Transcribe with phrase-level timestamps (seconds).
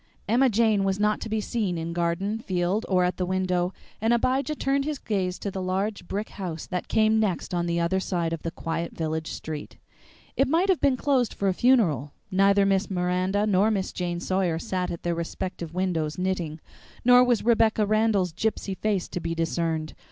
[0.27, 4.13] Emma Jane was not to be seen in garden, field, or at the window, and
[4.15, 7.99] Abijah turned his gaze to the large brick house that came next on the other
[7.99, 9.77] side of the quiet village street.
[10.35, 12.13] It might have been closed for a funeral.
[12.31, 16.61] Neither Miss Miranda nor Miss Jane Sawyer sat at their respective windows knitting,
[17.05, 19.93] nor was Rebecca Randall's gypsy face to be discerned.